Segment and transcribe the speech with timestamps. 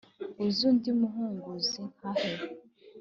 [0.25, 2.31] uteze undi muhunguzi nka he?